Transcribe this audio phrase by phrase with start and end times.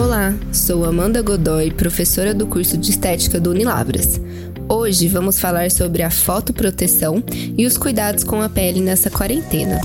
[0.00, 4.20] Olá, sou Amanda Godoy, professora do curso de Estética do Unilavras.
[4.68, 9.80] Hoje vamos falar sobre a fotoproteção e os cuidados com a pele nessa quarentena.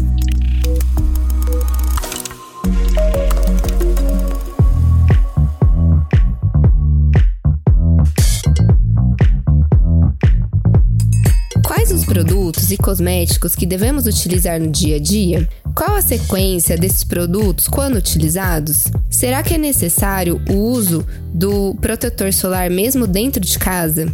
[11.93, 15.47] Os produtos e cosméticos que devemos utilizar no dia a dia?
[15.75, 18.87] Qual a sequência desses produtos quando utilizados?
[19.09, 24.13] Será que é necessário o uso do protetor solar mesmo dentro de casa?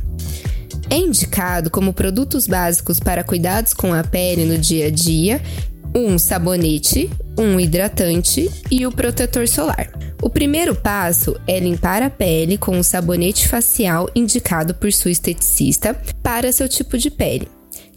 [0.89, 5.41] É indicado como produtos básicos para cuidados com a pele no dia a dia
[5.95, 9.89] um sabonete, um hidratante e o protetor solar.
[10.21, 15.95] O primeiro passo é limpar a pele com um sabonete facial indicado por sua esteticista
[16.21, 17.47] para seu tipo de pele,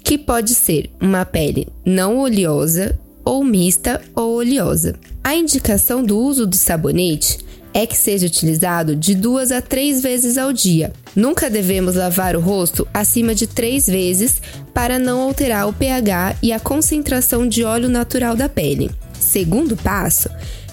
[0.04, 4.94] que pode ser uma pele não oleosa ou mista ou oleosa.
[5.22, 7.38] A indicação do uso do sabonete
[7.74, 10.92] é que seja utilizado de duas a três vezes ao dia.
[11.16, 14.42] Nunca devemos lavar o rosto acima de três vezes
[14.74, 18.90] para não alterar o pH e a concentração de óleo natural da pele.
[19.18, 20.28] Segundo passo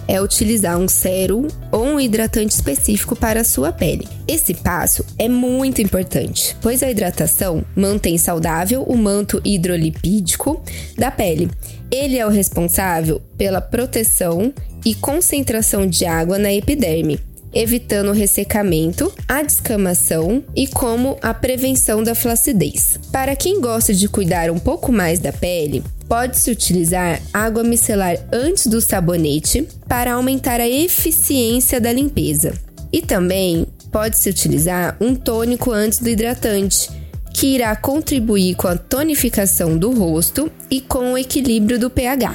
[0.09, 4.07] é utilizar um sérum ou um hidratante específico para a sua pele.
[4.27, 10.63] Esse passo é muito importante, pois a hidratação mantém saudável o manto hidrolipídico
[10.97, 11.51] da pele.
[11.91, 14.51] Ele é o responsável pela proteção
[14.83, 17.19] e concentração de água na epiderme,
[17.53, 22.99] evitando o ressecamento, a descamação e como a prevenção da flacidez.
[23.11, 28.65] Para quem gosta de cuidar um pouco mais da pele, Pode-se utilizar água micelar antes
[28.65, 32.51] do sabonete para aumentar a eficiência da limpeza.
[32.91, 36.89] E também pode-se utilizar um tônico antes do hidratante,
[37.31, 42.33] que irá contribuir com a tonificação do rosto e com o equilíbrio do pH.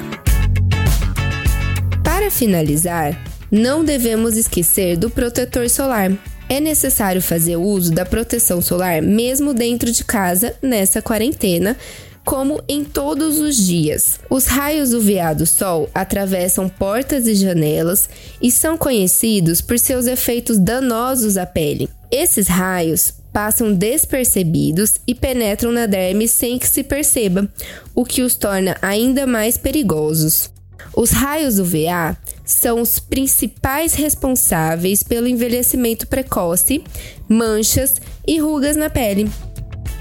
[2.01, 3.21] Para finalizar,
[3.55, 6.11] não devemos esquecer do protetor solar.
[6.49, 11.75] É necessário fazer uso da proteção solar mesmo dentro de casa nessa quarentena,
[12.23, 14.19] como em todos os dias.
[14.29, 18.09] Os raios UVA do Sol atravessam portas e janelas
[18.41, 21.89] e são conhecidos por seus efeitos danosos à pele.
[22.11, 27.49] Esses raios passam despercebidos e penetram na derme sem que se perceba,
[27.93, 30.54] o que os torna ainda mais perigosos.
[30.95, 36.83] Os raios UVA são os principais responsáveis pelo envelhecimento precoce,
[37.27, 39.29] manchas e rugas na pele.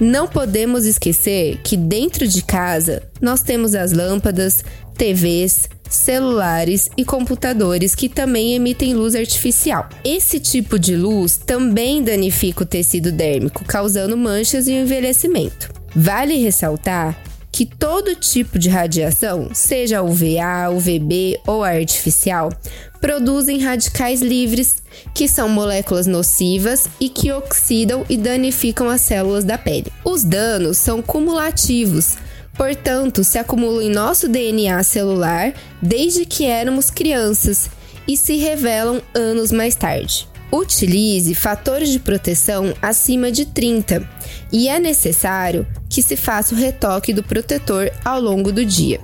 [0.00, 4.64] Não podemos esquecer que dentro de casa nós temos as lâmpadas,
[4.96, 9.88] TVs, celulares e computadores que também emitem luz artificial.
[10.04, 15.72] Esse tipo de luz também danifica o tecido dérmico, causando manchas e envelhecimento.
[15.94, 17.16] Vale ressaltar
[17.54, 22.52] que todo tipo de radiação, seja UVA, UVB ou artificial,
[23.00, 24.82] produzem radicais livres,
[25.14, 29.92] que são moléculas nocivas e que oxidam e danificam as células da pele.
[30.04, 32.16] Os danos são cumulativos,
[32.58, 37.70] portanto, se acumulam em nosso DNA celular desde que éramos crianças
[38.08, 40.26] e se revelam anos mais tarde.
[40.50, 44.08] Utilize fatores de proteção acima de 30
[44.52, 45.64] e é necessário
[45.94, 49.00] que se faça o retoque do protetor ao longo do dia.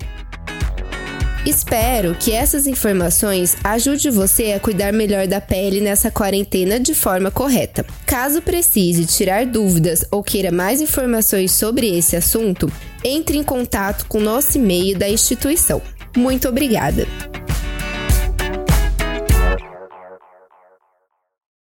[1.47, 7.31] Espero que essas informações ajudem você a cuidar melhor da pele nessa quarentena de forma
[7.31, 7.87] correta.
[8.05, 12.71] Caso precise tirar dúvidas ou queira mais informações sobre esse assunto,
[13.05, 15.81] entre em contato com nosso e-mail da instituição.
[16.17, 17.30] Muito obrigada!